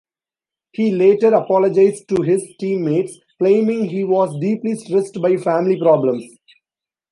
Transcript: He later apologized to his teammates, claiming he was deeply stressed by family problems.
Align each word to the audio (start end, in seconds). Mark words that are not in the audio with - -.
He 0.71 0.91
later 0.93 1.31
apologized 1.31 2.07
to 2.09 2.23
his 2.23 2.55
teammates, 2.59 3.19
claiming 3.37 3.85
he 3.85 4.03
was 4.03 4.35
deeply 4.39 4.73
stressed 4.73 5.21
by 5.21 5.37
family 5.37 5.77
problems. 5.79 6.25